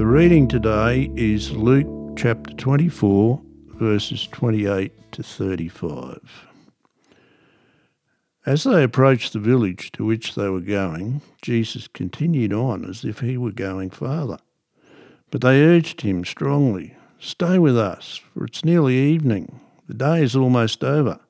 The 0.00 0.06
reading 0.06 0.48
today 0.48 1.10
is 1.14 1.52
Luke 1.52 2.16
chapter 2.16 2.54
24, 2.54 3.38
verses 3.74 4.26
28 4.28 5.12
to 5.12 5.22
35. 5.22 6.46
As 8.46 8.64
they 8.64 8.82
approached 8.82 9.34
the 9.34 9.38
village 9.38 9.92
to 9.92 10.06
which 10.06 10.36
they 10.36 10.48
were 10.48 10.62
going, 10.62 11.20
Jesus 11.42 11.86
continued 11.86 12.54
on 12.54 12.86
as 12.86 13.04
if 13.04 13.20
he 13.20 13.36
were 13.36 13.52
going 13.52 13.90
farther. 13.90 14.38
But 15.30 15.42
they 15.42 15.62
urged 15.62 16.00
him 16.00 16.24
strongly, 16.24 16.96
Stay 17.18 17.58
with 17.58 17.76
us, 17.76 18.22
for 18.32 18.46
it's 18.46 18.64
nearly 18.64 18.96
evening. 18.96 19.60
The 19.86 19.92
day 19.92 20.22
is 20.22 20.34
almost 20.34 20.82
over. 20.82 21.20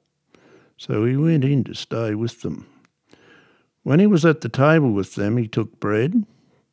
So 0.76 1.04
he 1.06 1.16
went 1.16 1.44
in 1.44 1.64
to 1.64 1.74
stay 1.74 2.14
with 2.14 2.42
them. 2.42 2.68
When 3.82 3.98
he 3.98 4.06
was 4.06 4.24
at 4.24 4.42
the 4.42 4.48
table 4.48 4.92
with 4.92 5.16
them, 5.16 5.38
he 5.38 5.48
took 5.48 5.80
bread, 5.80 6.24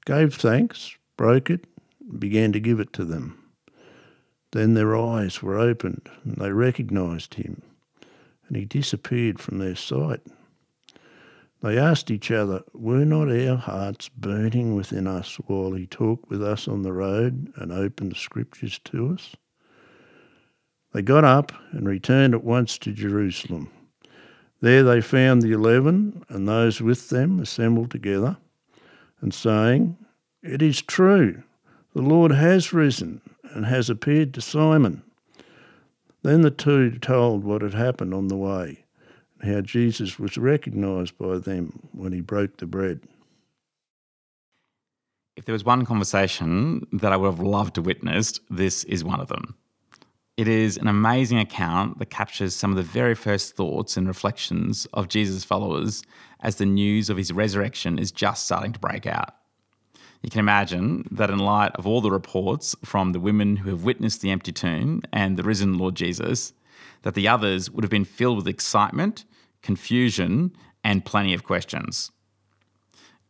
gave 0.06 0.36
thanks, 0.36 0.96
broke 1.18 1.50
it, 1.50 1.66
began 2.20 2.52
to 2.54 2.60
give 2.60 2.80
it 2.80 2.94
to 2.94 3.06
them. 3.06 3.44
Then 4.52 4.74
their 4.74 4.96
eyes 4.96 5.42
were 5.42 5.58
opened, 5.58 6.10
and 6.24 6.36
they 6.36 6.52
recognized 6.52 7.36
him, 7.36 7.62
and 8.48 8.56
he 8.56 8.66
disappeared 8.66 9.40
from 9.40 9.58
their 9.58 9.76
sight. 9.76 10.22
They 11.62 11.78
asked 11.78 12.12
each 12.12 12.32
other, 12.32 12.62
Were 12.74 13.04
not 13.04 13.32
our 13.32 13.58
hearts 13.58 14.10
burning 14.10 14.76
within 14.76 15.08
us 15.08 15.36
while 15.48 15.74
he 15.74 15.88
talked 15.88 16.30
with 16.30 16.44
us 16.44 16.68
on 16.68 16.84
the 16.84 16.94
road 16.94 17.52
and 17.56 17.72
opened 17.72 18.12
the 18.12 18.16
scriptures 18.16 18.80
to 18.86 19.14
us? 19.14 19.36
They 20.94 21.02
got 21.02 21.24
up 21.24 21.52
and 21.72 21.88
returned 21.88 22.34
at 22.34 22.44
once 22.44 22.78
to 22.80 22.94
Jerusalem. 22.94 23.72
There 24.62 24.84
they 24.84 25.02
found 25.02 25.42
the 25.42 25.52
eleven 25.52 26.24
and 26.30 26.48
those 26.48 26.82
with 26.82 27.10
them 27.10 27.40
assembled 27.40 27.92
together, 27.92 28.38
and 29.22 29.34
saying, 29.34 29.98
It 30.42 30.62
is 30.62 30.82
true, 30.82 31.44
the 31.98 32.04
Lord 32.04 32.32
has 32.32 32.74
risen 32.74 33.22
and 33.56 33.66
has 33.66 33.90
appeared 33.90 34.32
to 34.36 34.40
Simon. 34.40 35.02
Then 36.22 36.42
the 36.42 36.52
two 36.52 37.00
told 37.00 37.44
what 37.44 37.64
had 37.64 37.74
happened 37.74 38.14
on 38.14 38.28
the 38.28 38.38
way, 38.38 38.86
and 39.42 39.52
how 39.52 39.62
Jesus 39.62 40.20
was 40.20 40.38
recognized 40.38 41.18
by 41.18 41.40
them 41.40 41.90
when 41.94 42.12
he 42.14 42.22
broke 42.22 42.58
the 42.58 42.68
bread. 42.68 43.00
If 45.38 45.46
there 45.46 45.54
was 45.54 45.66
one 45.66 45.88
conversation 45.88 46.86
that 46.94 47.12
I 47.12 47.18
would 47.18 47.32
have 47.32 47.40
loved 47.40 47.74
to 47.76 47.82
witness, 47.82 48.40
this 48.52 48.84
is 48.84 49.04
one 49.04 49.20
of 49.20 49.30
them. 49.30 49.56
It 50.38 50.48
is 50.48 50.78
an 50.78 50.88
amazing 50.88 51.40
account 51.40 51.98
that 51.98 52.12
captures 52.12 52.56
some 52.56 52.70
of 52.70 52.78
the 52.78 52.84
very 52.84 53.16
first 53.16 53.56
thoughts 53.56 53.98
and 53.98 54.08
reflections 54.08 54.86
of 54.94 55.08
Jesus' 55.08 55.44
followers 55.44 56.04
as 56.42 56.58
the 56.58 56.66
news 56.68 57.10
of 57.10 57.18
his 57.18 57.34
resurrection 57.34 57.98
is 57.98 58.12
just 58.12 58.46
starting 58.46 58.72
to 58.74 58.80
break 58.80 59.08
out. 59.08 59.34
You 60.22 60.30
can 60.30 60.40
imagine 60.40 61.08
that, 61.12 61.30
in 61.30 61.40
light 61.40 61.72
of 61.76 61.86
all 61.86 62.02
the 62.02 62.12
reports 62.12 62.76
from 62.84 63.12
the 63.12 63.20
women 63.20 63.58
who 63.58 63.70
have 63.70 63.84
witnessed 63.84 64.22
the 64.22 64.32
empty 64.32 64.52
tomb 64.52 65.04
and 65.14 65.38
the 65.38 65.44
risen 65.44 65.78
Lord 65.78 65.96
Jesus, 65.96 66.54
that 67.04 67.14
the 67.14 67.28
others 67.28 67.70
would 67.70 67.84
have 67.84 67.92
been 67.92 68.06
filled 68.06 68.38
with 68.38 68.48
excitement, 68.48 69.26
confusion, 69.62 70.56
and 70.84 71.06
plenty 71.06 71.34
of 71.34 71.44
questions. 71.44 72.12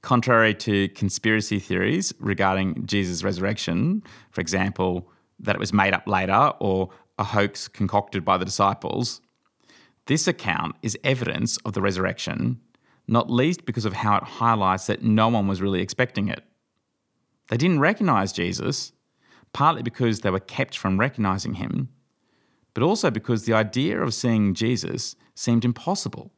Contrary 0.02 0.54
to 0.54 0.88
conspiracy 0.90 1.60
theories 1.60 2.14
regarding 2.20 2.86
Jesus' 2.86 3.24
resurrection, 3.24 4.04
for 4.32 4.42
example, 4.42 5.10
that 5.40 5.56
it 5.56 5.60
was 5.60 5.74
made 5.74 5.94
up 5.94 6.08
later 6.08 6.54
or 6.60 6.90
a 7.20 7.24
hoax 7.24 7.68
concocted 7.68 8.24
by 8.24 8.38
the 8.38 8.46
disciples, 8.46 9.22
this 10.06 10.28
account 10.28 10.76
is 10.82 10.98
evidence 11.04 11.58
of 11.66 11.74
the 11.74 11.82
resurrection, 11.82 12.62
not 13.08 13.30
least 13.30 13.66
because 13.66 13.86
of 13.86 13.94
how 13.94 14.18
it 14.18 14.24
highlights 14.24 14.88
that 14.88 15.04
no 15.04 15.28
one 15.28 15.48
was 15.48 15.62
really 15.62 15.82
expecting 15.82 16.30
it. 16.30 16.44
They 17.50 17.58
didn't 17.58 17.80
recognize 17.80 18.34
Jesus, 18.34 18.92
partly 19.54 19.82
because 19.82 20.22
they 20.22 20.30
were 20.30 20.40
kept 20.40 20.78
from 20.78 21.00
recognizing 21.00 21.56
him, 21.56 21.90
but 22.74 22.84
also 22.84 23.10
because 23.10 23.46
the 23.46 23.54
idea 23.54 24.02
of 24.02 24.14
seeing 24.14 24.54
Jesus 24.54 25.16
seemed 25.34 25.66
impossible. 25.66 26.32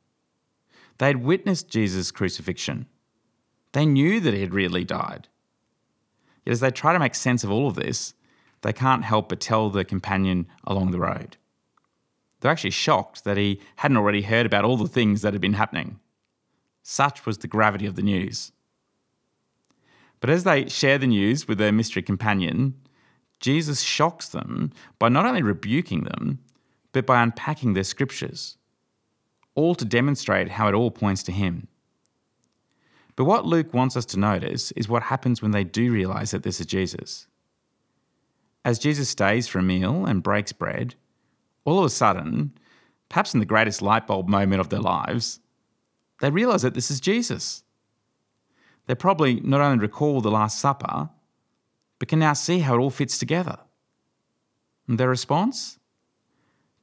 They 0.98 1.08
had 1.08 1.24
witnessed 1.24 1.70
Jesus' 1.70 2.12
crucifixion. 2.12 2.88
They 3.72 3.86
knew 3.86 4.20
that 4.20 4.34
he 4.34 4.42
had 4.42 4.54
really 4.54 4.84
died. 4.84 5.28
Yet 6.46 6.54
as 6.54 6.60
they 6.60 6.72
try 6.72 6.94
to 6.94 7.00
make 7.00 7.16
sense 7.16 7.44
of 7.44 7.52
all 7.52 7.68
of 7.68 7.76
this, 7.76 8.14
they 8.62 8.74
can't 8.74 9.04
help 9.04 9.30
but 9.30 9.40
tell 9.40 9.70
their 9.70 9.84
companion 9.84 10.48
along 10.66 10.92
the 10.92 11.00
road. 11.00 11.38
They're 12.40 12.52
actually 12.52 12.72
shocked 12.72 13.24
that 13.24 13.38
he 13.38 13.60
hadn't 13.78 13.98
already 13.98 14.22
heard 14.22 14.46
about 14.46 14.66
all 14.66 14.78
the 14.78 14.88
things 14.88 15.22
that 15.22 15.34
had 15.34 15.42
been 15.42 15.54
happening. 15.54 16.00
Such 16.84 17.26
was 17.26 17.40
the 17.40 17.48
gravity 17.48 17.86
of 17.86 17.96
the 17.96 18.02
news. 18.02 18.52
But 20.20 20.30
as 20.30 20.44
they 20.44 20.68
share 20.68 20.98
the 20.98 21.08
news 21.08 21.48
with 21.48 21.58
their 21.58 21.72
mystery 21.72 22.02
companion, 22.02 22.76
Jesus 23.40 23.82
shocks 23.82 24.30
them 24.30 24.72
by 24.98 25.10
not 25.10 25.26
only 25.26 25.42
rebuking 25.42 26.04
them, 26.04 26.40
but 26.92 27.06
by 27.06 27.24
unpacking 27.24 27.74
their 27.74 27.84
scriptures, 27.84 28.58
all 29.56 29.76
to 29.76 29.86
demonstrate 29.86 30.50
how 30.50 30.68
it 30.68 30.74
all 30.74 30.92
points 30.92 31.24
to 31.24 31.32
him. 31.32 31.68
But 33.16 33.26
what 33.26 33.46
Luke 33.46 33.74
wants 33.74 33.98
us 33.98 34.06
to 34.08 34.20
notice 34.20 34.72
is 34.72 34.88
what 34.88 35.04
happens 35.04 35.42
when 35.42 35.52
they 35.52 35.64
do 35.64 35.92
realize 35.92 36.32
that 36.32 36.44
this 36.44 36.60
is 36.60 36.66
Jesus. 36.66 37.28
As 38.66 38.80
Jesus 38.80 39.10
stays 39.10 39.48
for 39.48 39.60
a 39.60 39.64
meal 39.64 40.06
and 40.06 40.24
breaks 40.24 40.52
bread, 40.52 40.96
all 41.66 41.80
of 41.80 41.86
a 41.86 41.90
sudden, 41.90 42.54
perhaps 43.10 43.34
in 43.34 43.40
the 43.40 43.46
greatest 43.46 43.82
light 43.82 44.08
bulb 44.08 44.28
moment 44.28 44.62
of 44.62 44.70
their 44.70 44.80
lives, 44.80 45.40
they 46.22 46.30
realize 46.30 46.62
that 46.62 46.74
this 46.74 46.92
is 46.92 47.00
Jesus. 47.00 47.64
They 48.90 48.96
probably 48.96 49.40
not 49.42 49.62
only 49.62 49.78
recall 49.78 50.20
the 50.20 50.32
Last 50.32 50.60
Supper, 50.60 51.12
but 52.00 52.08
can 52.08 52.18
now 52.18 52.34
see 52.34 52.62
how 52.62 52.74
it 52.74 52.80
all 52.80 52.90
fits 52.90 53.20
together. 53.20 53.60
And 54.88 55.00
their 55.00 55.10
response? 55.10 55.78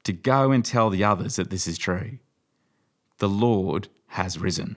To 0.05 0.13
go 0.13 0.53
and 0.53 0.65
tell 0.65 0.89
the 0.89 1.03
others 1.03 1.35
that 1.35 1.51
this 1.51 1.67
is 1.67 1.77
true. 1.77 2.21
The 3.19 3.29
Lord 3.29 3.89
has 4.11 4.39
risen. 4.39 4.77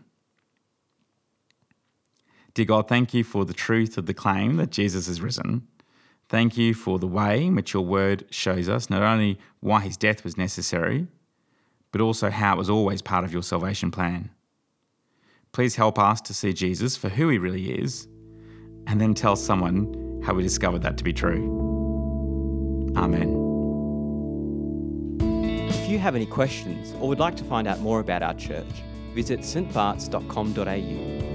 Dear 2.56 2.66
God, 2.66 2.88
thank 2.88 3.14
you 3.14 3.24
for 3.24 3.46
the 3.46 3.54
truth 3.54 4.00
of 4.00 4.08
the 4.08 4.16
claim 4.16 4.56
that 4.56 4.72
Jesus 4.72 5.06
has 5.06 5.22
risen 5.22 5.68
Thank 6.30 6.58
you 6.58 6.74
for 6.74 6.98
the 6.98 7.08
way 7.08 7.46
in 7.46 7.54
which 7.54 7.74
your 7.74 7.86
word 7.86 8.26
shows 8.32 8.68
us 8.70 8.90
not 8.90 9.04
only 9.04 9.38
why 9.60 9.82
his 9.82 9.98
death 9.98 10.24
was 10.24 10.36
necessary, 10.36 11.06
but 11.92 12.02
also 12.02 12.32
how 12.32 12.54
it 12.54 12.58
was 12.58 12.72
always 12.72 13.04
part 13.04 13.24
of 13.24 13.34
your 13.34 13.44
salvation 13.44 13.92
plan. 13.92 14.32
Please 15.54 15.76
help 15.76 15.98
us 16.00 16.22
to 16.22 16.34
see 16.34 16.54
Jesus 16.54 16.96
for 16.96 17.10
who 17.10 17.30
he 17.30 17.38
really 17.38 17.72
is, 17.72 18.08
and 18.88 19.00
then 19.02 19.14
tell 19.14 19.36
someone 19.36 20.22
how 20.24 20.34
we 20.34 20.44
discovered 20.44 20.82
that 20.84 20.98
to 20.98 21.04
be 21.04 21.14
true. 21.14 22.94
Amen. 22.96 23.36
If 25.70 25.90
you 25.90 26.00
have 26.00 26.16
any 26.16 26.26
questions 26.26 26.94
or 27.00 27.08
would 27.08 27.20
like 27.20 27.36
to 27.38 27.44
find 27.44 27.68
out 27.68 27.80
more 27.80 28.00
about 28.00 28.22
our 28.22 28.34
church, 28.34 28.84
visit 29.14 29.42
stbarts.com.au 29.42 31.29